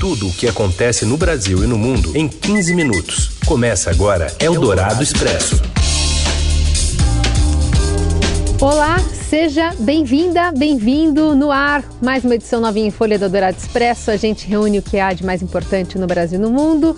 Tudo 0.00 0.28
o 0.28 0.32
que 0.32 0.48
acontece 0.48 1.04
no 1.04 1.18
Brasil 1.18 1.62
e 1.62 1.66
no 1.66 1.76
mundo 1.76 2.16
em 2.16 2.26
15 2.26 2.74
minutos. 2.74 3.32
Começa 3.44 3.90
agora 3.90 4.34
Eldorado 4.40 5.02
Expresso. 5.02 5.60
Olá, 8.58 8.98
seja 9.28 9.74
bem-vinda, 9.78 10.52
bem-vindo 10.52 11.34
no 11.34 11.50
ar. 11.50 11.84
Mais 12.00 12.24
uma 12.24 12.34
edição 12.34 12.62
novinha 12.62 12.86
em 12.86 12.90
Folha 12.90 13.18
do 13.18 13.26
Eldorado 13.26 13.58
Expresso. 13.58 14.10
A 14.10 14.16
gente 14.16 14.48
reúne 14.48 14.78
o 14.78 14.82
que 14.82 14.98
há 14.98 15.12
de 15.12 15.22
mais 15.22 15.42
importante 15.42 15.98
no 15.98 16.06
Brasil 16.06 16.38
e 16.38 16.42
no 16.42 16.50
mundo 16.50 16.96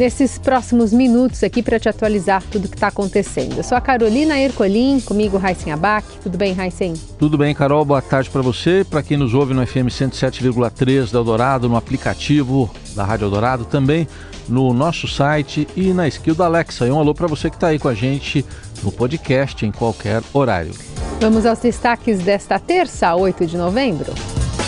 nesses 0.00 0.38
próximos 0.38 0.94
minutos 0.94 1.44
aqui 1.44 1.62
para 1.62 1.78
te 1.78 1.86
atualizar 1.86 2.42
tudo 2.50 2.64
o 2.64 2.68
que 2.68 2.74
está 2.74 2.86
acontecendo. 2.86 3.58
Eu 3.58 3.62
sou 3.62 3.76
a 3.76 3.82
Carolina 3.82 4.40
Ercolim, 4.40 4.98
comigo 4.98 5.36
Raíssen 5.36 5.74
Abac. 5.74 6.06
Tudo 6.22 6.38
bem, 6.38 6.54
Raíssen? 6.54 6.94
Tudo 7.18 7.36
bem, 7.36 7.54
Carol. 7.54 7.84
Boa 7.84 8.00
tarde 8.00 8.30
para 8.30 8.40
você. 8.40 8.82
Para 8.82 9.02
quem 9.02 9.18
nos 9.18 9.34
ouve 9.34 9.52
no 9.52 9.64
FM 9.66 9.88
107,3 9.88 11.12
da 11.12 11.18
Eldorado, 11.18 11.68
no 11.68 11.76
aplicativo 11.76 12.70
da 12.96 13.04
Rádio 13.04 13.26
Eldorado, 13.26 13.66
também 13.66 14.08
no 14.48 14.72
nosso 14.72 15.06
site 15.06 15.68
e 15.76 15.92
na 15.92 16.08
skill 16.08 16.34
da 16.34 16.46
Alexa. 16.46 16.86
E 16.86 16.90
um 16.90 16.98
alô 16.98 17.14
para 17.14 17.26
você 17.26 17.50
que 17.50 17.56
está 17.56 17.66
aí 17.66 17.78
com 17.78 17.88
a 17.88 17.94
gente 17.94 18.42
no 18.82 18.90
podcast 18.90 19.66
em 19.66 19.70
qualquer 19.70 20.22
horário. 20.32 20.72
Vamos 21.20 21.44
aos 21.44 21.58
destaques 21.58 22.20
desta 22.20 22.58
terça, 22.58 23.14
8 23.14 23.44
de 23.44 23.58
novembro. 23.58 24.14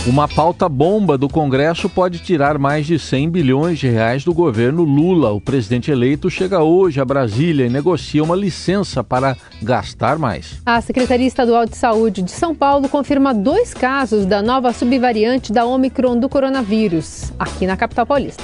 Uma 0.04 0.26
pauta 0.26 0.68
bomba 0.68 1.16
do 1.16 1.28
Congresso 1.28 1.88
pode 1.88 2.18
tirar 2.18 2.58
mais 2.58 2.86
de 2.86 2.98
100 2.98 3.30
bilhões 3.30 3.78
de 3.78 3.88
reais 3.88 4.24
do 4.24 4.34
governo 4.34 4.82
Lula. 4.82 5.30
O 5.30 5.40
presidente 5.40 5.92
eleito 5.92 6.28
chega 6.28 6.60
hoje 6.60 7.00
a 7.00 7.04
Brasília 7.04 7.66
e 7.66 7.70
negocia 7.70 8.20
uma 8.20 8.34
licença 8.34 9.04
para 9.04 9.36
gastar 9.62 10.18
mais. 10.18 10.60
A 10.66 10.80
Secretaria 10.80 11.28
Estadual 11.28 11.66
de 11.66 11.76
Saúde 11.76 12.20
de 12.20 12.32
São 12.32 12.52
Paulo 12.52 12.88
confirma 12.88 13.32
dois 13.32 13.72
casos 13.72 14.26
da 14.26 14.42
nova 14.42 14.72
subvariante 14.72 15.52
da 15.52 15.64
Omicron 15.64 16.18
do 16.18 16.28
coronavírus, 16.28 17.32
aqui 17.38 17.64
na 17.64 17.76
capital 17.76 18.04
paulista. 18.04 18.42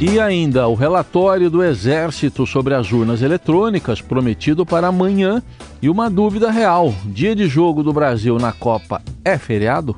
E 0.00 0.20
ainda 0.20 0.68
o 0.68 0.76
relatório 0.76 1.50
do 1.50 1.60
Exército 1.60 2.46
sobre 2.46 2.72
as 2.72 2.92
urnas 2.92 3.20
eletrônicas, 3.20 4.00
prometido 4.00 4.64
para 4.64 4.86
amanhã. 4.86 5.42
E 5.82 5.90
uma 5.90 6.08
dúvida 6.08 6.52
real: 6.52 6.94
dia 7.04 7.34
de 7.34 7.48
jogo 7.48 7.82
do 7.82 7.92
Brasil 7.92 8.38
na 8.38 8.52
Copa 8.52 9.02
é 9.24 9.36
feriado? 9.36 9.96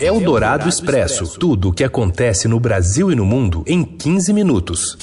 Eldorado 0.00 0.68
Expresso. 0.68 1.38
Tudo 1.38 1.68
o 1.68 1.72
que 1.72 1.84
acontece 1.84 2.48
no 2.48 2.58
Brasil 2.58 3.12
e 3.12 3.14
no 3.14 3.24
mundo 3.24 3.62
em 3.66 3.84
15 3.84 4.32
minutos. 4.32 4.98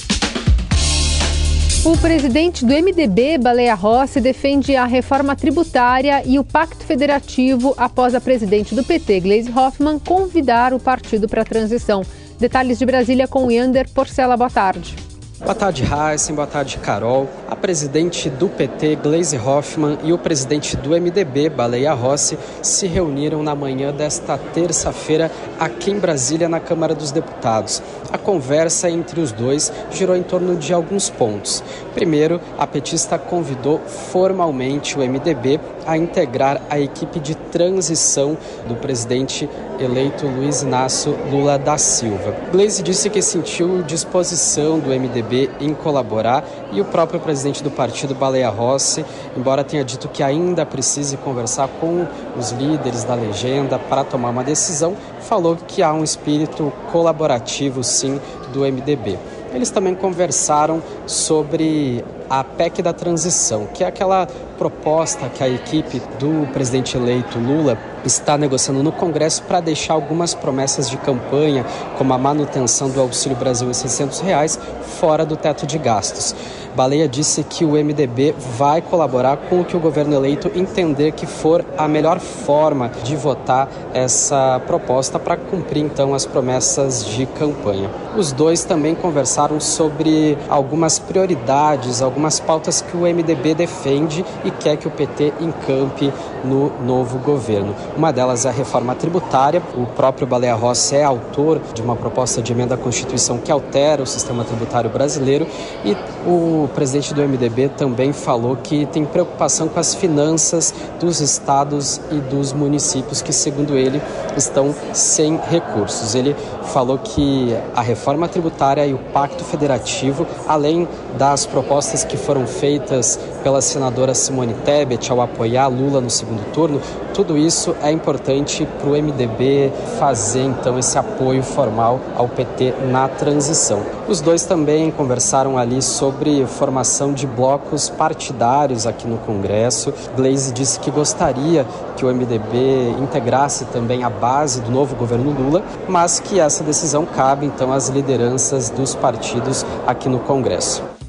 O 1.84 1.98
presidente 1.98 2.66
do 2.66 2.74
MDB, 2.74 3.38
Baleia 3.38 3.74
Rossi, 3.74 4.22
defende 4.22 4.76
a 4.76 4.86
reforma 4.86 5.36
tributária 5.36 6.22
e 6.26 6.38
o 6.38 6.44
pacto 6.44 6.84
federativo 6.84 7.74
após 7.78 8.14
a 8.14 8.22
presidente 8.22 8.76
do 8.76 8.84
PT, 8.84 9.22
Gleisi 9.22 9.52
Hoffmann, 9.52 9.98
convidar 9.98 10.74
o 10.74 10.80
partido 10.80 11.28
para 11.28 11.42
a 11.42 11.46
transição. 11.46 12.04
Detalhes 12.40 12.78
de 12.78 12.86
Brasília 12.86 13.28
com 13.28 13.50
Yander 13.50 13.90
Porcela. 13.90 14.38
Boa 14.38 14.50
tarde. 14.50 15.11
Boa 15.44 15.56
tarde, 15.56 15.84
Heisen. 15.84 16.36
Boa 16.36 16.46
tarde, 16.46 16.78
Carol. 16.78 17.28
A 17.50 17.56
presidente 17.56 18.30
do 18.30 18.48
PT, 18.48 18.98
Gleisi 18.98 19.38
Hoffmann, 19.38 19.98
e 20.04 20.14
o 20.14 20.18
presidente 20.18 20.78
do 20.78 20.92
MDB, 20.92 21.50
Baleia 21.50 21.94
Rossi, 21.94 22.38
se 22.62 22.86
reuniram 22.86 23.42
na 23.42 23.56
manhã 23.56 23.92
desta 23.92 24.38
terça-feira 24.38 25.32
aqui 25.60 25.90
em 25.90 25.98
Brasília, 25.98 26.48
na 26.48 26.60
Câmara 26.60 26.94
dos 26.94 27.12
Deputados. 27.12 27.82
A 28.14 28.20
conversa 28.20 28.88
entre 28.88 29.20
os 29.20 29.32
dois 29.32 29.74
girou 29.90 30.16
em 30.16 30.22
torno 30.22 30.56
de 30.56 30.74
alguns 30.74 31.10
pontos. 31.10 31.64
Primeiro, 31.96 32.40
a 32.56 32.68
petista 32.68 33.18
convidou 33.18 33.82
formalmente 33.88 34.96
o 34.96 35.00
MDB 35.00 35.60
a 35.88 35.98
integrar 35.98 36.62
a 36.70 36.80
equipe 36.80 37.20
de 37.20 37.34
transição 37.34 38.38
do 38.68 38.76
presidente 38.76 39.50
eleito 39.80 40.28
Luiz 40.28 40.62
Inácio 40.62 41.18
Lula 41.32 41.58
da 41.58 41.80
Silva. 41.80 42.36
Gleisi 42.52 42.84
disse 42.84 43.10
que 43.10 43.24
sentiu 43.24 43.82
disposição 43.82 44.78
do 44.78 44.90
MDB 44.90 45.31
em 45.60 45.74
colaborar 45.74 46.44
e 46.72 46.82
o 46.82 46.86
próprio 46.86 47.20
presidente 47.20 47.64
do 47.64 47.72
partido, 47.72 48.14
Baleia 48.14 48.50
Rossi, 48.50 49.06
embora 49.36 49.64
tenha 49.64 49.84
dito 49.84 50.08
que 50.08 50.24
ainda 50.24 50.66
precise 50.66 51.18
conversar 51.18 51.68
com 51.80 52.06
os 52.38 52.52
líderes 52.52 53.04
da 53.04 53.16
legenda 53.16 53.80
para 53.80 54.04
tomar 54.04 54.30
uma 54.30 54.44
decisão, 54.44 54.96
falou 55.22 55.58
que 55.68 55.82
há 55.82 55.94
um 55.94 56.04
espírito 56.04 56.72
colaborativo 56.92 57.84
sim 57.84 58.20
do 58.52 58.62
MDB. 58.62 59.18
Eles 59.54 59.70
também 59.70 59.96
conversaram 59.96 60.82
sobre 61.06 62.04
a 62.32 62.46
PEC 62.46 62.82
da 62.82 62.94
transição, 62.94 63.68
que 63.74 63.84
é 63.84 63.88
aquela 63.88 64.26
proposta 64.58 65.28
que 65.28 65.44
a 65.44 65.50
equipe 65.50 66.02
do 66.18 66.48
presidente 66.54 66.96
eleito 66.96 67.38
Lula 67.38 67.78
está 68.06 68.38
negociando 68.38 68.82
no 68.82 68.92
Congresso 68.92 69.44
para 69.44 69.60
deixar 69.60 69.96
algumas 69.96 70.34
promessas 70.34 70.90
de 70.90 70.96
campanha, 70.96 71.66
como 71.98 72.14
a 72.14 72.18
manutenção 72.18 72.90
do 72.90 73.02
Auxílio 73.02 73.38
Brasil 73.38 73.70
em 73.70 73.74
600 73.74 74.22
reais, 74.22 74.58
fora 75.00 75.26
do 75.26 75.36
teto 75.36 75.68
de 75.68 75.78
gastos. 75.78 76.34
Baleia 76.76 77.08
disse 77.08 77.44
que 77.44 77.66
o 77.66 77.72
MDB 77.72 78.34
vai 78.58 78.82
colaborar 78.82 79.36
com 79.36 79.60
o 79.60 79.66
que 79.66 79.76
o 79.76 79.80
governo 79.80 80.16
eleito 80.16 80.50
entender 80.56 81.12
que 81.12 81.26
for 81.26 81.66
a 81.78 81.86
melhor 81.86 82.20
forma 82.20 82.90
de 83.04 83.16
votar 83.16 83.70
essa 83.94 84.62
proposta 84.66 85.20
para 85.20 85.36
cumprir 85.36 85.84
então 85.84 86.14
as 86.14 86.26
promessas 86.26 87.06
de 87.06 87.26
campanha. 87.26 87.90
Os 88.16 88.32
dois 88.32 88.64
também 88.64 88.96
conversaram 88.96 89.60
sobre 89.60 90.38
algumas 90.50 90.98
prioridades, 90.98 92.02
algumas 92.02 92.21
pautas 92.40 92.82
que 92.82 92.96
o 92.96 93.02
MDB 93.02 93.56
defende 93.56 94.26
e 94.44 94.52
quer 94.52 94.78
que 94.78 94.88
o 94.88 94.92
PT 94.92 95.34
encampe 95.40 96.12
no 96.44 96.72
novo 96.86 97.20
governo. 97.20 97.76
Uma 97.96 98.12
delas 98.12 98.46
é 98.46 98.50
a 98.50 98.52
reforma 98.52 98.96
tributária. 98.96 99.62
O 99.76 99.86
próprio 99.86 100.28
Baleia 100.28 100.56
Rossi 100.56 100.96
é 100.96 101.04
autor 101.04 101.62
de 101.74 101.82
uma 101.82 101.96
proposta 101.96 102.42
de 102.42 102.52
emenda 102.52 102.76
à 102.76 102.78
Constituição 102.78 103.38
que 103.38 103.52
altera 103.52 104.04
o 104.04 104.06
sistema 104.06 104.44
tributário 104.44 104.90
brasileiro 104.90 105.48
e 105.86 105.96
o 106.28 106.70
presidente 106.74 107.14
do 107.14 107.22
MDB 107.22 107.70
também 107.70 108.14
falou 108.14 108.56
que 108.56 108.86
tem 108.88 109.06
preocupação 109.06 109.68
com 109.68 109.80
as 109.80 109.96
finanças 109.96 110.74
dos 111.00 111.20
estados 111.22 112.02
e 112.12 112.16
dos 112.16 112.54
municípios 112.54 113.22
que, 113.22 113.34
segundo 113.34 113.78
ele, 113.78 114.02
estão 114.36 114.74
sem 114.94 115.40
recursos. 115.50 116.16
Ele 116.16 116.36
falou 116.64 116.98
que 116.98 117.56
a 117.76 117.82
reforma 117.82 118.28
tributária 118.28 118.86
e 118.86 118.94
o 118.94 118.98
pacto 118.98 119.44
federativo, 119.44 120.26
além 120.48 120.88
das 121.18 121.46
propostas 121.46 122.04
que 122.04 122.18
foram 122.18 122.46
feitas 122.48 123.20
pela 123.44 123.62
senadora 123.62 124.14
Simone 124.14 124.54
Tebet 124.66 125.12
ao 125.12 125.22
apoiar 125.22 125.68
Lula 125.68 126.02
no 126.02 126.10
segundo 126.10 126.44
turno, 126.52 126.82
tudo 127.14 127.38
isso 127.38 127.76
é 127.82 127.92
importante 127.92 128.68
para 128.80 128.90
o 128.90 128.94
MDB 128.94 129.72
fazer 130.00 130.44
então 130.44 130.80
esse 130.80 130.98
apoio 130.98 131.44
formal 131.44 132.00
ao 132.16 132.28
PT 132.28 132.74
na 132.90 133.08
transição. 133.08 133.82
Os 134.08 134.22
dois 134.22 134.46
também 134.46 134.92
conversaram 134.92 135.58
ali 135.58 135.82
sobre 135.82 136.46
formação 136.46 137.14
de 137.14 137.28
blocos 137.28 137.90
partidários 137.90 138.88
aqui 138.88 139.08
no 139.08 139.18
Congresso. 139.20 139.94
Glaze 140.16 140.52
disse 140.54 140.80
que 140.80 140.92
gostaria 140.92 141.66
que 141.96 142.06
o 142.06 142.14
MDB 142.14 142.96
integrasse 143.00 143.66
também 143.66 144.04
a 144.04 144.10
base 144.10 144.62
do 144.62 144.72
novo 144.72 144.96
governo 144.96 145.32
Lula, 145.32 145.64
mas 145.88 146.20
que 146.20 146.40
essa 146.40 146.64
decisão 146.64 147.06
cabe 147.06 147.46
então 147.46 147.72
às 147.72 147.90
lideranças 147.90 148.70
dos 148.70 148.96
partidos 148.96 149.66
aqui 149.86 150.10
no 150.10 150.20
Congresso. 150.20 151.01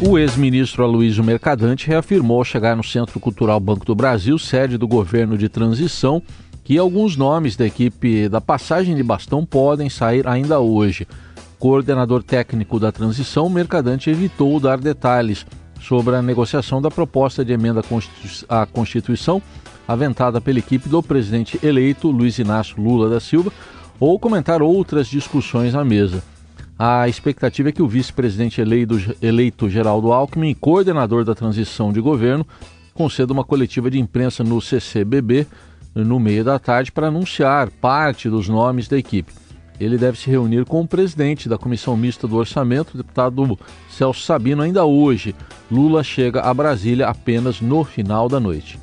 O 0.00 0.16
ex-ministro 0.16 0.84
Aloysio 0.84 1.24
Mercadante 1.24 1.88
reafirmou 1.88 2.38
ao 2.38 2.44
chegar 2.44 2.76
no 2.76 2.84
Centro 2.84 3.18
Cultural 3.18 3.58
Banco 3.58 3.84
do 3.84 3.96
Brasil, 3.96 4.38
sede 4.38 4.78
do 4.78 4.86
governo 4.86 5.36
de 5.36 5.48
transição, 5.48 6.22
que 6.62 6.78
alguns 6.78 7.16
nomes 7.16 7.56
da 7.56 7.66
equipe 7.66 8.28
da 8.28 8.40
passagem 8.40 8.94
de 8.94 9.02
bastão 9.02 9.44
podem 9.44 9.90
sair 9.90 10.24
ainda 10.28 10.60
hoje. 10.60 11.04
Coordenador 11.58 12.22
técnico 12.22 12.78
da 12.78 12.92
transição, 12.92 13.50
Mercadante 13.50 14.08
evitou 14.08 14.60
dar 14.60 14.78
detalhes 14.78 15.44
sobre 15.80 16.14
a 16.14 16.22
negociação 16.22 16.80
da 16.80 16.92
proposta 16.92 17.44
de 17.44 17.52
emenda 17.52 17.82
à 18.48 18.66
Constituição 18.66 19.42
aventada 19.86 20.40
pela 20.40 20.60
equipe 20.60 20.88
do 20.88 21.02
presidente 21.02 21.58
eleito 21.60 22.08
Luiz 22.08 22.38
Inácio 22.38 22.80
Lula 22.80 23.10
da 23.10 23.18
Silva 23.18 23.52
ou 23.98 24.16
comentar 24.16 24.62
outras 24.62 25.08
discussões 25.08 25.74
à 25.74 25.84
mesa. 25.84 26.22
A 26.78 27.08
expectativa 27.08 27.70
é 27.70 27.72
que 27.72 27.82
o 27.82 27.88
vice-presidente 27.88 28.60
eleito, 28.60 29.16
eleito 29.20 29.68
Geraldo 29.68 30.12
Alckmin, 30.12 30.54
coordenador 30.54 31.24
da 31.24 31.34
transição 31.34 31.92
de 31.92 32.00
governo, 32.00 32.46
conceda 32.94 33.32
uma 33.32 33.42
coletiva 33.42 33.90
de 33.90 33.98
imprensa 33.98 34.44
no 34.44 34.60
CCBB 34.60 35.44
no 35.92 36.20
meio 36.20 36.44
da 36.44 36.56
tarde 36.56 36.92
para 36.92 37.08
anunciar 37.08 37.68
parte 37.68 38.30
dos 38.30 38.48
nomes 38.48 38.86
da 38.86 38.96
equipe. 38.96 39.32
Ele 39.80 39.98
deve 39.98 40.18
se 40.18 40.30
reunir 40.30 40.64
com 40.64 40.80
o 40.80 40.86
presidente 40.86 41.48
da 41.48 41.58
Comissão 41.58 41.96
Mista 41.96 42.28
do 42.28 42.36
Orçamento, 42.36 42.94
o 42.94 42.96
deputado 42.96 43.58
Celso 43.90 44.20
Sabino, 44.20 44.62
ainda 44.62 44.84
hoje. 44.84 45.34
Lula 45.68 46.04
chega 46.04 46.42
a 46.42 46.54
Brasília 46.54 47.08
apenas 47.08 47.60
no 47.60 47.82
final 47.82 48.28
da 48.28 48.38
noite. 48.38 48.78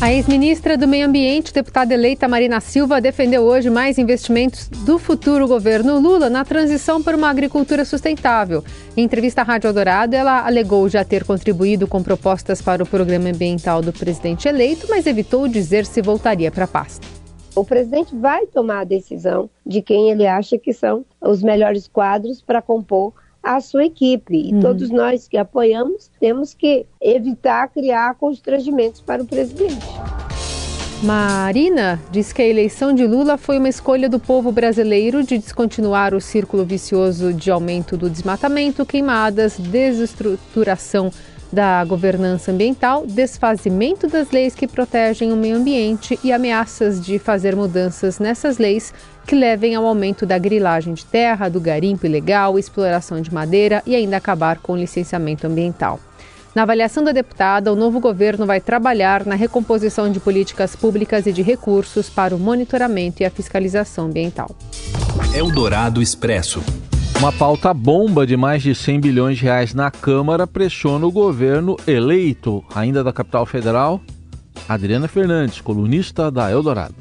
A 0.00 0.10
ex-ministra 0.10 0.78
do 0.78 0.88
Meio 0.88 1.06
Ambiente, 1.06 1.52
deputada 1.52 1.92
eleita 1.92 2.26
Marina 2.26 2.58
Silva, 2.58 3.02
defendeu 3.02 3.42
hoje 3.42 3.68
mais 3.68 3.98
investimentos 3.98 4.66
do 4.66 4.98
futuro 4.98 5.46
governo 5.46 6.00
Lula 6.00 6.30
na 6.30 6.42
transição 6.42 7.02
para 7.02 7.14
uma 7.14 7.28
agricultura 7.28 7.84
sustentável. 7.84 8.64
Em 8.96 9.04
entrevista 9.04 9.42
à 9.42 9.44
Rádio 9.44 9.68
Eldorado, 9.68 10.16
ela 10.16 10.46
alegou 10.46 10.88
já 10.88 11.04
ter 11.04 11.22
contribuído 11.22 11.86
com 11.86 12.02
propostas 12.02 12.62
para 12.62 12.82
o 12.82 12.86
programa 12.86 13.28
ambiental 13.28 13.82
do 13.82 13.92
presidente 13.92 14.48
eleito, 14.48 14.86
mas 14.88 15.06
evitou 15.06 15.46
dizer 15.46 15.84
se 15.84 16.00
voltaria 16.00 16.50
para 16.50 16.64
a 16.64 16.68
pasta. 16.68 17.06
O 17.54 17.62
presidente 17.62 18.16
vai 18.16 18.46
tomar 18.46 18.80
a 18.80 18.84
decisão 18.84 19.50
de 19.66 19.82
quem 19.82 20.10
ele 20.10 20.26
acha 20.26 20.56
que 20.56 20.72
são 20.72 21.04
os 21.20 21.42
melhores 21.42 21.86
quadros 21.86 22.40
para 22.40 22.62
compor 22.62 23.12
a 23.42 23.60
sua 23.60 23.84
equipe. 23.84 24.34
E 24.34 24.54
uhum. 24.54 24.60
todos 24.60 24.90
nós 24.90 25.28
que 25.28 25.36
apoiamos 25.36 26.10
temos 26.20 26.54
que 26.54 26.86
evitar 27.00 27.68
criar 27.68 28.14
constrangimentos 28.14 29.00
para 29.00 29.22
o 29.22 29.26
presidente. 29.26 29.86
Marina 31.02 31.98
diz 32.10 32.30
que 32.30 32.42
a 32.42 32.46
eleição 32.46 32.92
de 32.92 33.06
Lula 33.06 33.38
foi 33.38 33.56
uma 33.56 33.70
escolha 33.70 34.06
do 34.06 34.20
povo 34.20 34.52
brasileiro 34.52 35.22
de 35.22 35.38
descontinuar 35.38 36.14
o 36.14 36.20
círculo 36.20 36.62
vicioso 36.62 37.32
de 37.32 37.50
aumento 37.50 37.96
do 37.96 38.10
desmatamento, 38.10 38.84
queimadas, 38.84 39.58
desestruturação 39.58 41.10
da 41.52 41.84
governança 41.84 42.52
ambiental, 42.52 43.06
desfazimento 43.06 44.06
das 44.06 44.30
leis 44.30 44.54
que 44.54 44.66
protegem 44.66 45.32
o 45.32 45.36
meio 45.36 45.56
ambiente 45.56 46.18
e 46.22 46.32
ameaças 46.32 47.04
de 47.04 47.18
fazer 47.18 47.56
mudanças 47.56 48.18
nessas 48.18 48.58
leis 48.58 48.92
que 49.26 49.34
levem 49.34 49.74
ao 49.74 49.86
aumento 49.86 50.24
da 50.24 50.38
grilagem 50.38 50.94
de 50.94 51.04
terra, 51.04 51.48
do 51.48 51.60
garimpo 51.60 52.06
ilegal, 52.06 52.58
exploração 52.58 53.20
de 53.20 53.32
madeira 53.32 53.82
e 53.86 53.94
ainda 53.94 54.16
acabar 54.16 54.58
com 54.58 54.72
o 54.72 54.76
licenciamento 54.76 55.46
ambiental. 55.46 56.00
Na 56.54 56.62
avaliação 56.62 57.04
da 57.04 57.12
deputada, 57.12 57.72
o 57.72 57.76
novo 57.76 58.00
governo 58.00 58.44
vai 58.44 58.60
trabalhar 58.60 59.24
na 59.24 59.36
recomposição 59.36 60.10
de 60.10 60.18
políticas 60.18 60.74
públicas 60.74 61.26
e 61.26 61.32
de 61.32 61.42
recursos 61.42 62.10
para 62.10 62.34
o 62.34 62.38
monitoramento 62.40 63.22
e 63.22 63.26
a 63.26 63.30
fiscalização 63.30 64.06
ambiental. 64.06 64.50
Eldorado 65.32 66.02
Expresso. 66.02 66.60
Uma 67.20 67.30
pauta 67.30 67.74
bomba 67.74 68.26
de 68.26 68.34
mais 68.34 68.62
de 68.62 68.74
100 68.74 68.98
bilhões 68.98 69.36
de 69.36 69.44
reais 69.44 69.74
na 69.74 69.90
Câmara 69.90 70.46
pressiona 70.46 71.06
o 71.06 71.12
governo 71.12 71.76
eleito, 71.86 72.64
ainda 72.74 73.04
da 73.04 73.12
capital 73.12 73.44
federal, 73.44 74.00
Adriana 74.66 75.06
Fernandes, 75.06 75.60
colunista 75.60 76.30
da 76.30 76.50
Eldorado. 76.50 76.94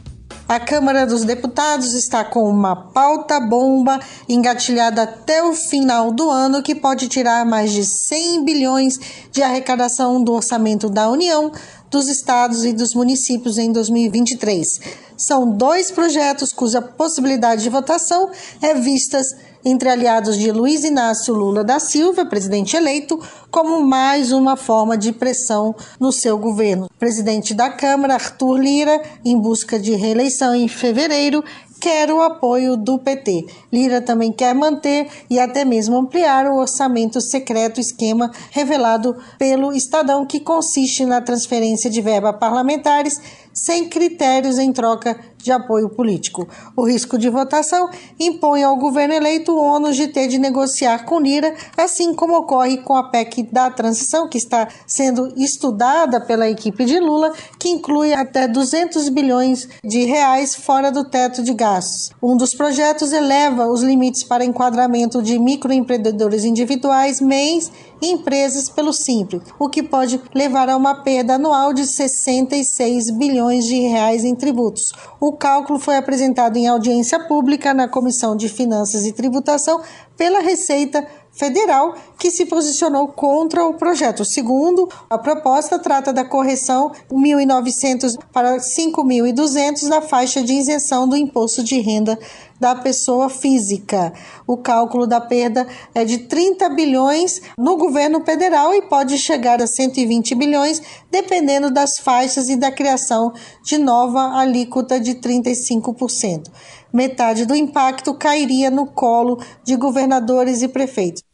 A 0.46 0.60
Câmara 0.60 1.08
dos 1.08 1.24
Deputados 1.24 1.94
está 1.94 2.26
com 2.26 2.50
uma 2.50 2.76
pauta 2.76 3.40
bomba 3.40 3.98
engatilhada 4.28 5.04
até 5.04 5.42
o 5.42 5.54
final 5.54 6.12
do 6.12 6.30
ano 6.30 6.62
que 6.62 6.76
pode 6.76 7.08
tirar 7.08 7.46
mais 7.46 7.72
de 7.72 7.86
100 7.86 8.44
bilhões 8.44 9.00
de 9.32 9.42
arrecadação 9.42 10.22
do 10.22 10.34
orçamento 10.34 10.90
da 10.90 11.10
União, 11.10 11.50
dos 11.90 12.10
estados 12.10 12.66
e 12.66 12.74
dos 12.74 12.94
municípios 12.94 13.58
em 13.58 13.72
2023. 13.72 14.82
São 15.16 15.50
dois 15.50 15.92
projetos 15.92 16.52
cuja 16.52 16.82
possibilidade 16.82 17.64
de 17.64 17.70
votação 17.70 18.30
é 18.62 18.74
vistas 18.74 19.34
entre 19.64 19.90
aliados 19.90 20.38
de 20.38 20.52
Luiz 20.52 20.84
Inácio 20.84 21.34
Lula 21.34 21.64
da 21.64 21.80
Silva, 21.80 22.26
presidente 22.26 22.76
eleito, 22.76 23.20
como 23.52 23.82
mais 23.82 24.32
uma 24.32 24.56
forma 24.56 24.98
de 24.98 25.12
pressão 25.12 25.76
no 26.00 26.12
seu 26.12 26.38
governo. 26.38 26.90
Presidente 26.98 27.54
da 27.54 27.70
Câmara, 27.70 28.16
Arthur 28.16 28.58
Lira, 28.58 29.02
em 29.24 29.38
busca 29.38 29.80
de 29.80 29.94
reeleição 29.96 30.56
em 30.56 30.68
fevereiro, 30.68 31.44
quer 31.80 32.12
o 32.12 32.22
apoio 32.22 32.76
do 32.76 33.00
PT. 33.00 33.46
Lira 33.72 34.02
também 34.02 34.32
quer 34.32 34.54
manter 34.54 35.08
e 35.30 35.40
até 35.40 35.64
mesmo 35.64 35.96
ampliar 35.96 36.46
o 36.48 36.58
orçamento 36.58 37.22
secreto 37.22 37.80
esquema 37.80 38.32
revelado 38.52 39.16
pelo 39.38 39.74
Estadão, 39.74 40.26
que 40.26 40.40
consiste 40.40 41.06
na 41.06 41.22
transferência 41.22 41.90
de 41.90 42.02
verba 42.02 42.34
parlamentares 42.34 43.20
sem 43.54 43.90
critérios 43.90 44.58
em 44.58 44.72
troca 44.72 45.20
de 45.42 45.52
apoio 45.52 45.90
político. 45.90 46.48
O 46.76 46.86
risco 46.86 47.18
de 47.18 47.30
votação 47.30 47.90
impõe 48.20 48.64
ao 48.64 48.78
governo 48.78 49.14
eleito 49.14 49.52
o 49.52 49.64
ônus 49.64 49.96
de 49.96 50.08
ter 50.08 50.28
de 50.28 50.38
negociar 50.38 51.06
com 51.06 51.20
Lira, 51.20 51.54
assim 51.78 52.14
como 52.14 52.38
ocorre 52.38 52.78
com 52.78 52.96
a 52.96 53.10
PEC 53.10 53.44
da 53.44 53.70
transição, 53.70 54.28
que 54.28 54.38
está 54.38 54.68
sendo 54.86 55.34
estudada 55.38 56.20
pela 56.22 56.50
equipe 56.50 56.86
de 56.86 57.00
Lula, 57.00 57.34
que 57.58 57.70
inclui 57.70 58.14
até 58.14 58.48
200 58.48 59.10
bilhões 59.10 59.68
de 59.84 60.06
reais 60.06 60.56
fora 60.56 60.92
do 60.92 61.06
teto 61.06 61.44
de 61.44 61.54
gastos. 61.54 62.12
Um 62.22 62.36
dos 62.36 62.54
projetos 62.54 63.12
eleva 63.12 63.68
os 63.68 63.82
limites 63.82 64.24
para 64.24 64.46
enquadramento 64.46 65.22
de 65.22 65.40
microempreendedores 65.40 66.44
individuais, 66.44 67.22
MEIs 67.22 67.72
e 68.02 68.12
empresas 68.12 68.70
pelo 68.70 68.94
Simples, 68.94 69.42
o 69.58 69.70
que 69.70 69.84
pode 69.84 70.22
levar 70.34 70.70
a 70.70 70.78
uma 70.78 71.04
perda 71.04 71.36
anual 71.36 71.74
de 71.74 71.86
66 71.86 73.12
bilhões 73.12 73.66
de 73.66 73.80
reais 73.80 74.24
em 74.24 74.36
tributos. 74.36 74.94
O 75.20 75.29
cálculo 75.34 75.80
foi 75.80 75.98
apresentado 75.98 76.58
em 76.58 76.68
audiência 76.68 77.20
pública 77.20 77.74
na 77.74 77.88
Comissão 77.88 78.36
de 78.36 78.50
Finanças 78.50 79.06
e 79.06 79.14
Tributação 79.14 79.82
pela 80.18 80.40
Receita 80.40 81.06
Federal, 81.32 81.96
que 82.20 82.30
se 82.30 82.46
posicionou 82.46 83.08
contra 83.08 83.66
o 83.66 83.76
projeto. 83.76 84.26
Segundo, 84.26 84.90
a 85.10 85.18
proposta 85.18 85.80
trata 85.80 86.12
da 86.12 86.26
correção 86.26 86.92
1.900 87.10 88.18
para 88.34 88.58
5.200 88.58 89.88
da 89.88 90.02
faixa 90.02 90.44
de 90.44 90.54
isenção 90.54 91.08
do 91.08 91.16
imposto 91.16 91.64
de 91.64 91.80
renda 91.80 92.20
da 92.60 92.76
pessoa 92.76 93.30
física. 93.30 94.12
O 94.46 94.58
cálculo 94.58 95.08
da 95.08 95.22
perda 95.22 95.66
é 95.96 96.04
de 96.04 96.18
30 96.20 96.68
bilhões 96.70 97.42
no 97.58 97.78
governo 97.78 98.22
federal 98.26 98.74
e 98.74 98.82
pode 98.82 99.18
chegar 99.18 99.62
a 99.62 99.68
120 99.68 100.36
bilhões, 100.36 100.82
dependendo 101.10 101.72
das 101.72 101.98
faixas 101.98 102.50
e 102.50 102.58
da 102.58 102.70
criação 102.70 103.32
de 103.64 103.78
nova 103.78 104.38
alíquota 104.38 105.00
de 105.00 105.16
35%. 105.16 106.48
Metade 106.92 107.46
do 107.46 107.56
impacto 107.56 108.14
cairia 108.16 108.70
no 108.70 108.88
colo 108.88 109.40
de 109.64 109.76
governadores 109.76 110.62
e 110.62 110.68
prefeitos. 110.68 111.29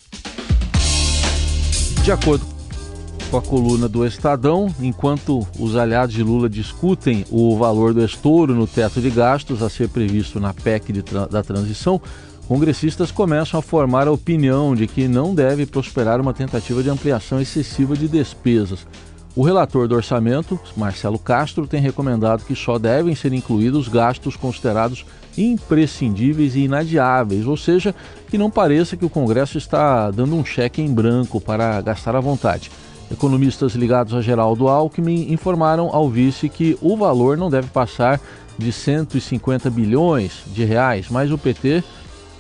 De 2.06 2.12
acordo 2.12 2.46
com 3.32 3.38
a 3.38 3.42
coluna 3.42 3.90
do 3.90 4.06
Estadão, 4.06 4.72
enquanto 4.80 5.40
os 5.58 5.76
aliados 5.76 6.14
de 6.14 6.22
Lula 6.22 6.48
discutem 6.48 7.26
o 7.32 7.58
valor 7.58 7.96
do 7.96 8.06
estouro 8.06 8.54
no 8.54 8.68
teto 8.68 9.02
de 9.02 9.10
gastos 9.10 9.64
a 9.64 9.72
ser 9.72 9.90
previsto 9.90 10.40
na 10.40 10.54
PEC 10.54 11.02
da 11.32 11.42
transição, 11.42 12.00
congressistas 12.48 13.10
começam 13.10 13.60
a 13.60 13.64
formar 13.64 14.08
a 14.08 14.12
opinião 14.12 14.76
de 14.76 14.86
que 14.86 15.08
não 15.08 15.34
deve 15.34 15.66
prosperar 15.66 16.22
uma 16.22 16.32
tentativa 16.32 16.84
de 16.84 16.92
ampliação 16.92 17.42
excessiva 17.42 17.98
de 17.98 18.08
despesas. 18.08 18.86
O 19.36 19.44
relator 19.44 19.86
do 19.86 19.96
orçamento, 19.96 20.58
Marcelo 20.78 21.20
Castro, 21.20 21.68
tem 21.68 21.82
recomendado 21.82 22.46
que 22.46 22.56
só 22.56 22.80
devem 22.80 23.14
ser 23.14 23.34
incluídos 23.34 23.90
gastos 23.90 24.38
considerados 24.38 25.06
imprescindíveis 25.38 26.56
e 26.56 26.62
inadiáveis, 26.62 27.46
ou 27.46 27.58
seja, 27.58 27.94
que 28.30 28.38
não 28.38 28.50
pareça 28.50 28.96
que 28.96 29.04
o 29.04 29.10
Congresso 29.10 29.58
está 29.58 30.10
dando 30.10 30.38
um 30.38 30.46
cheque 30.46 30.82
em 30.82 30.94
branco 30.94 31.42
para 31.42 31.82
gastar 31.82 32.16
à 32.16 32.22
vontade. 32.22 32.72
Economistas 33.12 33.74
ligados 33.74 34.14
a 34.14 34.22
Geraldo 34.22 34.70
Alckmin 34.70 35.30
informaram 35.30 35.90
ao 35.92 36.10
vice 36.10 36.48
que 36.48 36.78
o 36.82 36.96
valor 36.96 37.36
não 37.36 37.50
deve 37.50 37.68
passar 37.68 38.22
de 38.58 38.72
150 38.72 39.70
bilhões 39.70 40.44
de 40.48 40.64
reais, 40.64 41.08
mas 41.10 41.30
o 41.30 41.38
PT, 41.38 41.84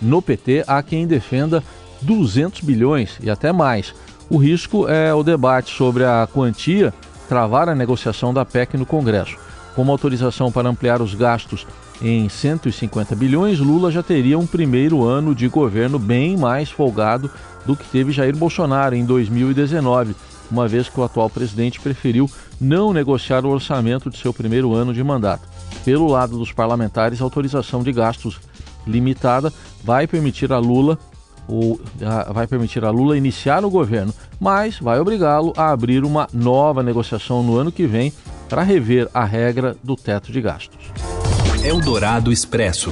no 0.02 0.22
PT, 0.22 0.64
há 0.66 0.82
quem 0.82 1.06
defenda 1.06 1.62
200 2.02 2.62
bilhões 2.62 3.18
e 3.22 3.30
até 3.30 3.52
mais. 3.52 3.94
O 4.28 4.38
risco 4.38 4.88
é 4.88 5.14
o 5.14 5.22
debate 5.22 5.72
sobre 5.76 6.04
a 6.04 6.28
quantia 6.32 6.92
travar 7.30 7.70
a 7.70 7.76
negociação 7.76 8.34
da 8.34 8.44
PEC 8.44 8.76
no 8.76 8.86
Congresso. 8.86 9.38
Com 9.76 9.84
uma 9.84 9.92
autorização 9.92 10.52
para 10.52 10.68
ampliar 10.68 11.00
os 11.00 11.14
gastos 11.14 11.68
em 12.02 12.28
150 12.28 13.16
bilhões, 13.16 13.60
Lula 13.60 13.92
já 13.92 14.02
teria 14.02 14.40
um 14.40 14.48
primeiro 14.48 15.04
ano 15.04 15.36
de 15.36 15.48
governo 15.48 16.00
bem 16.00 16.36
mais 16.38 16.72
folgado 16.72 17.30
do 17.66 17.76
que 17.76 17.86
teve 17.86 18.12
Jair 18.12 18.36
Bolsonaro 18.36 18.96
em 18.96 19.06
2019, 19.06 20.16
uma 20.50 20.68
vez 20.68 20.90
que 20.90 21.00
o 21.00 21.04
atual 21.04 21.30
presidente 21.30 21.80
preferiu 21.80 22.30
não 22.60 22.92
negociar 22.92 23.46
o 23.46 23.50
orçamento 23.50 24.10
de 24.10 24.18
seu 24.18 24.34
primeiro 24.34 24.74
ano 24.74 24.94
de 24.94 25.04
mandato. 25.04 25.48
Pelo 25.84 26.08
lado 26.08 26.38
dos 26.38 26.52
parlamentares, 26.52 27.22
a 27.22 27.24
autorização 27.24 27.84
de 27.84 27.92
gastos 27.92 28.40
limitada 28.88 29.54
vai 29.84 30.08
permitir 30.08 30.52
a 30.52 30.58
Lula 30.58 30.98
o, 31.48 31.80
a, 32.02 32.32
vai 32.32 32.48
permitir 32.48 32.84
a 32.84 32.90
Lula 32.90 33.18
iniciar 33.18 33.64
o 33.64 33.70
governo, 33.70 34.14
mas 34.40 34.80
vai 34.80 35.00
obrigá-lo 35.00 35.54
a 35.56 35.72
abrir 35.72 36.04
uma 36.04 36.28
nova 36.34 36.82
negociação 36.84 37.44
no 37.44 37.58
ano 37.58 37.72
que 37.72 37.86
vem 37.86 38.12
para 38.50 38.62
rever 38.62 39.10
a 39.14 39.24
regra 39.24 39.76
do 39.84 39.96
teto 39.96 40.32
de 40.32 40.42
gastos. 40.42 40.92
Eldorado 41.64 42.32
Expresso. 42.32 42.92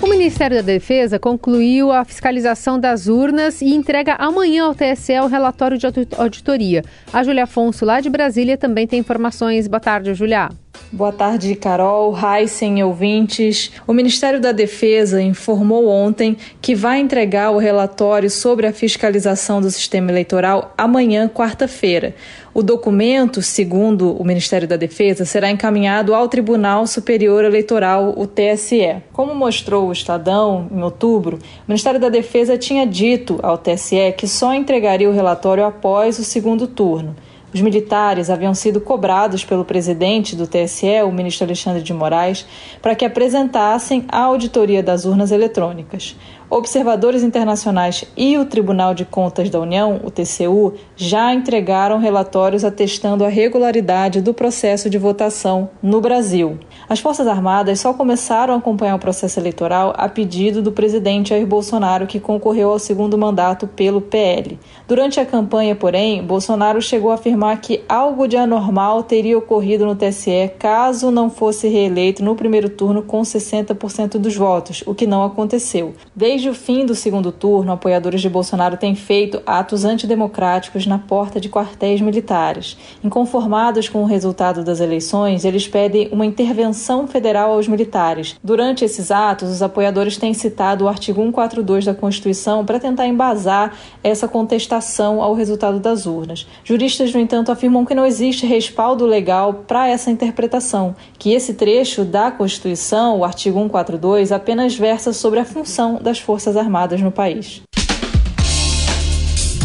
O 0.00 0.06
Ministério 0.06 0.58
da 0.58 0.62
Defesa 0.62 1.18
concluiu 1.18 1.90
a 1.90 2.04
fiscalização 2.04 2.78
das 2.78 3.08
urnas 3.08 3.60
e 3.60 3.74
entrega 3.74 4.14
amanhã 4.14 4.64
ao 4.64 4.74
TSE 4.74 5.18
o 5.20 5.26
relatório 5.26 5.76
de 5.76 5.86
auditoria. 6.16 6.84
A 7.12 7.22
Júlia 7.24 7.44
Afonso, 7.44 7.84
lá 7.84 8.00
de 8.00 8.08
Brasília, 8.08 8.56
também 8.56 8.86
tem 8.86 9.00
informações. 9.00 9.66
Boa 9.66 9.80
tarde, 9.80 10.14
Júlia. 10.14 10.50
Boa 10.90 11.12
tarde, 11.12 11.54
Carol, 11.54 12.16
Heisen 12.16 12.82
ouvintes. 12.82 13.70
O 13.86 13.92
Ministério 13.92 14.40
da 14.40 14.52
Defesa 14.52 15.20
informou 15.20 15.86
ontem 15.86 16.34
que 16.62 16.74
vai 16.74 16.98
entregar 16.98 17.50
o 17.50 17.58
relatório 17.58 18.30
sobre 18.30 18.66
a 18.66 18.72
fiscalização 18.72 19.60
do 19.60 19.70
sistema 19.70 20.10
eleitoral 20.10 20.72
amanhã, 20.78 21.28
quarta-feira. 21.28 22.14
O 22.54 22.62
documento, 22.62 23.42
segundo 23.42 24.16
o 24.16 24.24
Ministério 24.24 24.66
da 24.66 24.76
Defesa, 24.76 25.26
será 25.26 25.50
encaminhado 25.50 26.14
ao 26.14 26.26
Tribunal 26.26 26.86
Superior 26.86 27.44
Eleitoral, 27.44 28.14
o 28.16 28.26
TSE. 28.26 28.96
Como 29.12 29.34
mostrou 29.34 29.88
o 29.88 29.92
Estadão 29.92 30.68
em 30.74 30.82
outubro, 30.82 31.36
o 31.36 31.40
Ministério 31.68 32.00
da 32.00 32.08
Defesa 32.08 32.56
tinha 32.56 32.86
dito 32.86 33.38
ao 33.42 33.58
TSE 33.58 34.14
que 34.16 34.26
só 34.26 34.54
entregaria 34.54 35.10
o 35.10 35.12
relatório 35.12 35.66
após 35.66 36.18
o 36.18 36.24
segundo 36.24 36.66
turno. 36.66 37.14
Os 37.52 37.60
militares 37.62 38.28
haviam 38.28 38.54
sido 38.54 38.80
cobrados 38.80 39.44
pelo 39.44 39.64
presidente 39.64 40.36
do 40.36 40.46
TSE, 40.46 41.02
o 41.02 41.10
ministro 41.10 41.46
Alexandre 41.46 41.82
de 41.82 41.94
Moraes, 41.94 42.46
para 42.82 42.94
que 42.94 43.04
apresentassem 43.04 44.04
a 44.08 44.20
auditoria 44.20 44.82
das 44.82 45.06
urnas 45.06 45.30
eletrônicas. 45.30 46.14
Observadores 46.50 47.22
internacionais 47.22 48.06
e 48.16 48.38
o 48.38 48.44
Tribunal 48.46 48.94
de 48.94 49.04
Contas 49.04 49.50
da 49.50 49.60
União, 49.60 50.00
o 50.02 50.10
TCU, 50.10 50.72
já 50.96 51.34
entregaram 51.34 51.98
relatórios 51.98 52.64
atestando 52.64 53.22
a 53.22 53.28
regularidade 53.28 54.22
do 54.22 54.32
processo 54.32 54.88
de 54.88 54.96
votação 54.96 55.68
no 55.82 56.00
Brasil. 56.00 56.58
As 56.88 57.00
Forças 57.00 57.26
Armadas 57.26 57.80
só 57.80 57.92
começaram 57.92 58.54
a 58.54 58.56
acompanhar 58.56 58.94
o 58.94 58.98
processo 58.98 59.38
eleitoral 59.38 59.92
a 59.94 60.08
pedido 60.08 60.62
do 60.62 60.72
presidente 60.72 61.28
Jair 61.28 61.46
Bolsonaro, 61.46 62.06
que 62.06 62.18
concorreu 62.18 62.70
ao 62.70 62.78
segundo 62.78 63.18
mandato 63.18 63.66
pelo 63.66 64.00
PL. 64.00 64.58
Durante 64.86 65.20
a 65.20 65.26
campanha, 65.26 65.76
porém, 65.76 66.22
Bolsonaro 66.22 66.80
chegou 66.80 67.10
a 67.10 67.16
afirmar 67.16 67.60
que 67.60 67.84
algo 67.86 68.26
de 68.26 68.38
anormal 68.38 69.02
teria 69.02 69.36
ocorrido 69.36 69.84
no 69.84 69.94
TSE 69.94 70.50
caso 70.58 71.10
não 71.10 71.28
fosse 71.28 71.68
reeleito 71.68 72.24
no 72.24 72.34
primeiro 72.34 72.70
turno 72.70 73.02
com 73.02 73.20
60% 73.20 74.12
dos 74.16 74.34
votos, 74.34 74.82
o 74.86 74.94
que 74.94 75.06
não 75.06 75.22
aconteceu. 75.22 75.92
Desde 76.16 76.37
o 76.46 76.52
fim 76.52 76.84
do 76.84 76.94
segundo 76.94 77.32
turno, 77.32 77.72
apoiadores 77.72 78.20
de 78.20 78.28
Bolsonaro 78.28 78.76
têm 78.76 78.94
feito 78.94 79.40
atos 79.46 79.86
antidemocráticos 79.86 80.86
na 80.86 80.98
porta 80.98 81.40
de 81.40 81.48
quartéis 81.48 82.02
militares. 82.02 82.76
Inconformados 83.02 83.88
com 83.88 84.02
o 84.02 84.06
resultado 84.06 84.62
das 84.62 84.78
eleições, 84.78 85.46
eles 85.46 85.66
pedem 85.66 86.10
uma 86.12 86.26
intervenção 86.26 87.06
federal 87.06 87.52
aos 87.52 87.66
militares. 87.66 88.36
Durante 88.44 88.84
esses 88.84 89.10
atos, 89.10 89.48
os 89.48 89.62
apoiadores 89.62 90.18
têm 90.18 90.34
citado 90.34 90.84
o 90.84 90.88
artigo 90.88 91.22
142 91.22 91.86
da 91.86 91.94
Constituição 91.94 92.66
para 92.66 92.78
tentar 92.78 93.06
embasar 93.06 93.72
essa 94.04 94.28
contestação 94.28 95.22
ao 95.22 95.32
resultado 95.32 95.80
das 95.80 96.04
urnas. 96.04 96.46
Juristas, 96.62 97.14
no 97.14 97.20
entanto, 97.20 97.50
afirmam 97.50 97.86
que 97.86 97.94
não 97.94 98.04
existe 98.04 98.44
respaldo 98.44 99.06
legal 99.06 99.64
para 99.66 99.88
essa 99.88 100.10
interpretação, 100.10 100.94
que 101.18 101.32
esse 101.32 101.54
trecho 101.54 102.04
da 102.04 102.30
Constituição, 102.30 103.20
o 103.20 103.24
artigo 103.24 103.58
142, 103.58 104.32
apenas 104.32 104.76
versa 104.76 105.12
sobre 105.12 105.40
a 105.40 105.44
função 105.44 105.98
das 106.00 106.18
Forças 106.28 106.58
Armadas 106.58 107.00
no 107.00 107.10
país. 107.10 107.62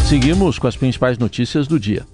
Seguimos 0.08 0.58
com 0.58 0.66
as 0.66 0.74
principais 0.74 1.18
notícias 1.18 1.66
do 1.68 1.78
dia. 1.78 2.06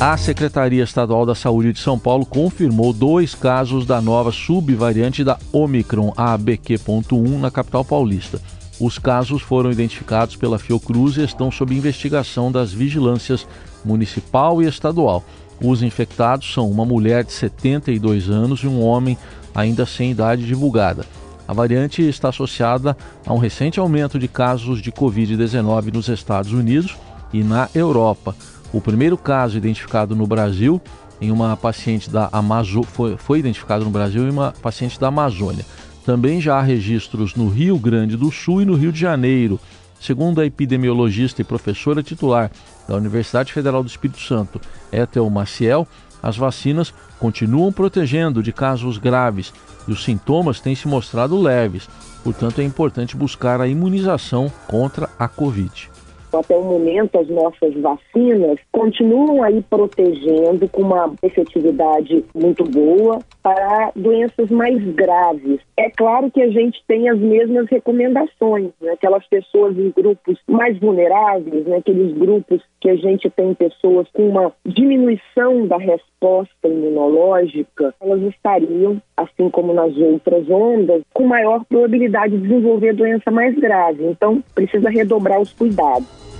A 0.00 0.16
Secretaria 0.16 0.82
Estadual 0.82 1.26
da 1.26 1.34
Saúde 1.34 1.74
de 1.74 1.80
São 1.80 1.98
Paulo 1.98 2.24
confirmou 2.24 2.94
dois 2.94 3.34
casos 3.34 3.84
da 3.84 4.00
nova 4.00 4.32
subvariante 4.32 5.22
da 5.22 5.38
Omicron, 5.52 6.14
a 6.16 6.32
ABQ.1, 6.32 7.38
na 7.38 7.50
capital 7.50 7.84
paulista. 7.84 8.40
Os 8.80 8.98
casos 8.98 9.42
foram 9.42 9.70
identificados 9.70 10.34
pela 10.34 10.58
Fiocruz 10.58 11.18
e 11.18 11.22
estão 11.22 11.50
sob 11.50 11.76
investigação 11.76 12.50
das 12.50 12.72
vigilâncias 12.72 13.46
municipal 13.84 14.62
e 14.62 14.66
estadual. 14.66 15.22
Os 15.62 15.82
infectados 15.82 16.50
são 16.54 16.70
uma 16.70 16.86
mulher 16.86 17.22
de 17.22 17.34
72 17.34 18.30
anos 18.30 18.60
e 18.60 18.66
um 18.66 18.82
homem 18.82 19.18
ainda 19.54 19.84
sem 19.84 20.10
idade 20.10 20.46
divulgada. 20.46 21.04
A 21.46 21.52
variante 21.52 22.02
está 22.02 22.30
associada 22.30 22.96
a 23.26 23.32
um 23.32 23.38
recente 23.38 23.78
aumento 23.78 24.18
de 24.18 24.26
casos 24.26 24.80
de 24.80 24.90
Covid-19 24.90 25.92
nos 25.92 26.08
Estados 26.08 26.52
Unidos 26.52 26.96
e 27.32 27.42
na 27.42 27.68
Europa. 27.74 28.34
O 28.72 28.80
primeiro 28.80 29.16
caso 29.18 29.56
identificado 29.56 30.16
no 30.16 30.26
Brasil 30.26 30.80
em 31.20 31.30
uma 31.30 31.56
paciente 31.56 32.10
da 32.10 32.28
Amazônia 32.32 32.88
foi, 32.88 33.16
foi 33.16 33.38
identificado 33.38 33.84
no 33.84 33.90
Brasil 33.90 34.26
em 34.26 34.30
uma 34.30 34.52
paciente 34.52 34.98
da 34.98 35.08
Amazônia. 35.08 35.64
Também 36.04 36.40
já 36.40 36.56
há 36.56 36.62
registros 36.62 37.34
no 37.34 37.48
Rio 37.48 37.78
Grande 37.78 38.16
do 38.16 38.30
Sul 38.30 38.62
e 38.62 38.64
no 38.64 38.74
Rio 38.74 38.92
de 38.92 39.00
Janeiro. 39.00 39.60
Segundo 40.00 40.40
a 40.40 40.46
epidemiologista 40.46 41.40
e 41.40 41.44
professora 41.44 42.02
titular 42.02 42.50
da 42.86 42.96
Universidade 42.96 43.52
Federal 43.52 43.82
do 43.82 43.88
Espírito 43.88 44.20
Santo, 44.20 44.60
Ethel 44.92 45.28
Maciel, 45.30 45.88
as 46.24 46.38
vacinas 46.38 46.94
continuam 47.20 47.70
protegendo 47.70 48.42
de 48.42 48.50
casos 48.50 48.96
graves 48.96 49.52
e 49.86 49.92
os 49.92 50.02
sintomas 50.02 50.58
têm 50.58 50.74
se 50.74 50.88
mostrado 50.88 51.38
leves. 51.38 51.86
Portanto, 52.24 52.62
é 52.62 52.64
importante 52.64 53.14
buscar 53.14 53.60
a 53.60 53.68
imunização 53.68 54.50
contra 54.66 55.10
a 55.18 55.28
Covid 55.28 55.90
até 56.38 56.56
o 56.56 56.64
momento 56.64 57.18
as 57.18 57.28
nossas 57.28 57.74
vacinas 57.74 58.58
continuam 58.72 59.42
aí 59.42 59.62
protegendo 59.62 60.68
com 60.68 60.82
uma 60.82 61.12
efetividade 61.22 62.24
muito 62.34 62.64
boa 62.64 63.20
para 63.44 63.92
doenças 63.94 64.50
mais 64.50 64.82
graves. 64.94 65.60
É 65.76 65.90
claro 65.90 66.30
que 66.30 66.40
a 66.40 66.48
gente 66.48 66.82
tem 66.88 67.10
as 67.10 67.18
mesmas 67.18 67.68
recomendações, 67.68 68.70
né? 68.80 68.92
aquelas 68.92 69.26
pessoas 69.26 69.76
em 69.78 69.92
grupos 69.94 70.38
mais 70.48 70.78
vulneráveis, 70.78 71.66
né? 71.66 71.76
aqueles 71.76 72.16
grupos 72.16 72.62
que 72.80 72.88
a 72.88 72.96
gente 72.96 73.28
tem 73.28 73.52
pessoas 73.52 74.08
com 74.14 74.30
uma 74.30 74.50
diminuição 74.64 75.66
da 75.66 75.76
resposta 75.76 76.66
imunológica, 76.66 77.94
elas 78.00 78.22
estariam, 78.22 79.00
assim 79.14 79.50
como 79.50 79.74
nas 79.74 79.94
outras 79.94 80.48
ondas, 80.48 81.02
com 81.12 81.26
maior 81.26 81.66
probabilidade 81.66 82.38
de 82.38 82.48
desenvolver 82.48 82.94
doença 82.94 83.30
mais 83.30 83.54
grave. 83.56 84.06
Então, 84.06 84.42
precisa 84.54 84.88
redobrar 84.88 85.38
os 85.38 85.52
cuidados. 85.52 86.33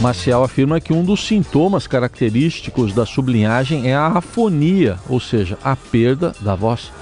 Maciel 0.00 0.44
afirma 0.44 0.78
que 0.78 0.92
um 0.92 1.02
dos 1.02 1.26
sintomas 1.26 1.86
característicos 1.86 2.92
da 2.92 3.06
sublinhagem 3.06 3.90
é 3.90 3.94
a 3.94 4.08
afonia, 4.08 4.98
ou 5.08 5.18
seja, 5.18 5.58
a 5.64 5.74
perda 5.74 6.34
da 6.40 6.54
voz. 6.54 6.92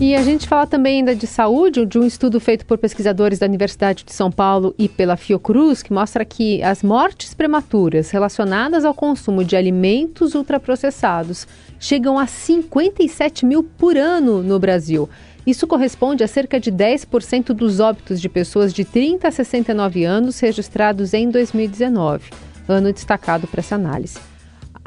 E 0.00 0.14
a 0.16 0.22
gente 0.22 0.48
fala 0.48 0.66
também 0.66 0.98
ainda 0.98 1.14
de 1.14 1.26
saúde, 1.26 1.86
de 1.86 1.98
um 1.98 2.04
estudo 2.04 2.40
feito 2.40 2.66
por 2.66 2.78
pesquisadores 2.78 3.38
da 3.38 3.46
Universidade 3.46 4.04
de 4.04 4.12
São 4.12 4.30
Paulo 4.30 4.74
e 4.76 4.88
pela 4.88 5.16
Fiocruz, 5.16 5.82
que 5.82 5.92
mostra 5.92 6.24
que 6.24 6.62
as 6.62 6.82
mortes 6.82 7.32
prematuras 7.32 8.10
relacionadas 8.10 8.84
ao 8.84 8.92
consumo 8.92 9.44
de 9.44 9.54
alimentos 9.54 10.34
ultraprocessados 10.34 11.46
chegam 11.78 12.18
a 12.18 12.26
57 12.26 13.46
mil 13.46 13.62
por 13.62 13.96
ano 13.96 14.42
no 14.42 14.58
Brasil. 14.58 15.08
Isso 15.46 15.66
corresponde 15.66 16.24
a 16.24 16.28
cerca 16.28 16.58
de 16.58 16.72
10% 16.72 17.52
dos 17.52 17.78
óbitos 17.78 18.20
de 18.20 18.28
pessoas 18.28 18.72
de 18.72 18.84
30 18.84 19.28
a 19.28 19.30
69 19.30 20.04
anos 20.04 20.40
registrados 20.40 21.12
em 21.12 21.30
2019, 21.30 22.30
ano 22.66 22.92
destacado 22.92 23.46
para 23.46 23.60
essa 23.60 23.74
análise. 23.74 24.18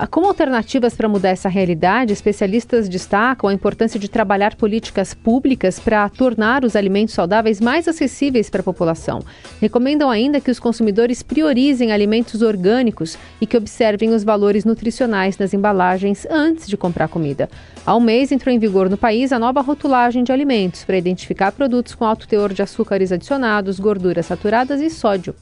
Como 0.06 0.28
alternativas 0.28 0.94
para 0.94 1.10
mudar 1.10 1.30
essa 1.30 1.50
realidade, 1.50 2.14
especialistas 2.14 2.88
destacam 2.88 3.50
a 3.50 3.54
importância 3.54 4.00
de 4.00 4.08
trabalhar 4.08 4.56
políticas 4.56 5.16
públicas 5.16 5.80
para 5.80 6.08
tornar 6.08 6.64
os 6.64 6.76
alimentos 6.76 7.16
saudáveis 7.16 7.60
mais 7.60 7.88
acessíveis 7.88 8.48
para 8.48 8.62
a 8.62 8.64
população. 8.64 9.24
Recomendam 9.60 10.12
ainda 10.12 10.40
que 10.40 10.52
os 10.52 10.60
consumidores 10.60 11.24
priorizem 11.24 11.92
alimentos 11.92 12.44
orgânicos 12.44 13.18
e 13.42 13.48
que 13.48 13.58
observem 13.58 14.12
os 14.12 14.24
valores 14.24 14.64
nutricionais 14.64 15.36
nas 15.40 15.52
embalagens 15.52 16.28
antes 16.30 16.68
de 16.68 16.78
comprar 16.78 17.08
comida. 17.08 17.50
Há 17.84 17.96
um 17.96 18.02
mês 18.02 18.32
entrou 18.32 18.54
em 18.54 18.60
vigor 18.60 18.90
no 18.90 18.98
país 18.98 19.34
a 19.34 19.40
nova 19.40 19.62
rotulagem 19.62 20.24
de 20.24 20.32
alimentos 20.32 20.84
para 20.84 20.98
identificar 20.98 21.52
produtos 21.52 21.96
com 21.96 22.06
alto 22.06 22.28
teor 22.28 22.54
de 22.54 22.62
açúcares 22.62 23.12
adicionados, 23.12 23.80
gorduras 23.80 24.28
saturadas 24.28 24.80
e 24.80 24.92
sódio. 24.92 25.34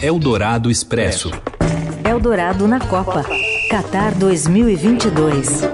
Eldorado 0.00 0.70
Expresso. 0.70 1.30
Eldorado 2.04 2.68
na 2.68 2.78
Copa. 2.78 3.24
Qatar 3.74 4.14
2022. 4.14 5.64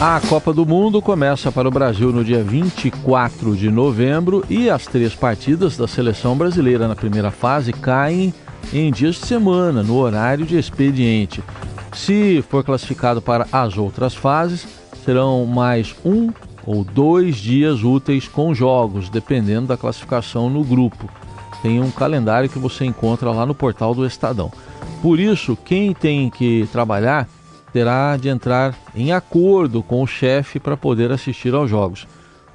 A 0.00 0.20
Copa 0.28 0.52
do 0.52 0.64
Mundo 0.64 1.02
começa 1.02 1.50
para 1.50 1.66
o 1.66 1.72
Brasil 1.72 2.12
no 2.12 2.22
dia 2.22 2.40
24 2.40 3.56
de 3.56 3.68
novembro 3.68 4.44
e 4.48 4.70
as 4.70 4.84
três 4.84 5.12
partidas 5.12 5.76
da 5.76 5.88
seleção 5.88 6.36
brasileira 6.36 6.86
na 6.86 6.94
primeira 6.94 7.32
fase 7.32 7.72
caem 7.72 8.32
em 8.72 8.92
dias 8.92 9.16
de 9.16 9.26
semana, 9.26 9.82
no 9.82 9.96
horário 9.96 10.46
de 10.46 10.56
expediente. 10.56 11.42
Se 11.92 12.44
for 12.48 12.62
classificado 12.62 13.20
para 13.20 13.48
as 13.50 13.76
outras 13.76 14.14
fases, 14.14 14.68
serão 15.04 15.44
mais 15.46 15.96
um 16.04 16.30
ou 16.64 16.84
dois 16.84 17.34
dias 17.38 17.82
úteis 17.82 18.28
com 18.28 18.54
jogos, 18.54 19.10
dependendo 19.10 19.66
da 19.66 19.76
classificação 19.76 20.48
no 20.48 20.62
grupo. 20.62 21.10
Tem 21.60 21.80
um 21.80 21.90
calendário 21.90 22.48
que 22.48 22.60
você 22.60 22.84
encontra 22.84 23.32
lá 23.32 23.44
no 23.44 23.52
portal 23.52 23.96
do 23.96 24.06
Estadão. 24.06 24.52
Por 25.02 25.20
isso, 25.20 25.56
quem 25.56 25.94
tem 25.94 26.28
que 26.28 26.68
trabalhar 26.72 27.28
terá 27.72 28.16
de 28.16 28.28
entrar 28.28 28.74
em 28.94 29.12
acordo 29.12 29.82
com 29.82 30.02
o 30.02 30.06
chefe 30.06 30.58
para 30.58 30.76
poder 30.76 31.12
assistir 31.12 31.54
aos 31.54 31.70
jogos. 31.70 32.06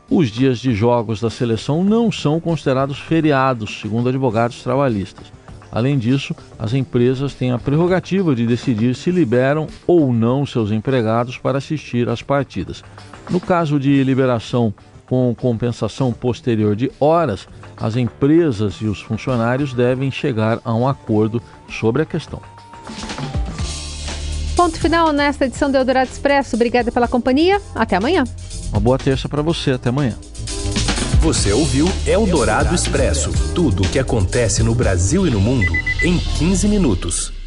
Os 0.10 0.30
dias 0.30 0.60
de 0.60 0.74
jogos 0.74 1.22
da 1.22 1.30
seleção 1.30 1.84
não 1.84 2.12
são 2.12 2.40
considerados 2.40 3.00
feriados, 3.00 3.80
segundo 3.80 4.10
advogados 4.10 4.62
trabalhistas. 4.62 5.32
Além 5.72 5.98
disso, 5.98 6.36
as 6.60 6.74
empresas 6.74 7.34
têm 7.34 7.52
a 7.52 7.58
prerrogativa 7.58 8.36
de 8.36 8.46
decidir 8.46 8.94
se 8.94 9.10
liberam 9.10 9.66
ou 9.88 10.14
não 10.14 10.46
seus 10.46 10.70
empregados 10.72 11.38
para 11.38 11.58
assistir 11.58 12.08
às 12.10 12.22
partidas. 12.22 12.84
No 13.30 13.40
caso 13.40 13.80
de 13.80 14.04
liberação 14.04 14.74
com 15.14 15.36
compensação 15.36 16.12
posterior 16.12 16.76
de 16.76 16.92
horas, 17.00 17.48
as 17.78 17.96
empresas 17.96 18.78
e 18.82 18.86
os 18.86 19.00
funcionários 19.00 19.72
devem 19.72 20.10
chegar 20.10 20.60
a 20.66 20.74
um 20.74 20.88
acordo 20.88 21.40
sobre 21.70 22.02
a 22.02 22.06
questão. 22.06 22.42
Ponto 24.56 24.80
final 24.80 25.14
nesta 25.14 25.46
edição 25.46 25.70
do 25.70 25.78
Eldorado 25.78 26.10
Expresso. 26.10 26.56
Obrigada 26.56 26.92
pela 26.92 27.08
companhia. 27.08 27.62
Até 27.76 27.96
amanhã. 27.96 28.24
Uma 28.72 28.80
boa 28.80 28.98
terça 28.98 29.30
para 29.30 29.44
você. 29.44 29.74
Até 29.74 29.90
amanhã. 29.90 30.18
Você 31.20 31.54
ouviu 31.54 31.88
Eldorado 32.08 32.74
Expresso 32.74 33.32
tudo 33.54 33.84
o 33.84 33.88
que 33.88 34.00
acontece 34.00 34.64
no 34.64 34.74
Brasil 34.74 35.28
e 35.28 35.30
no 35.30 35.40
mundo 35.40 35.72
em 36.02 36.18
15 36.18 36.68
minutos. 36.68 37.43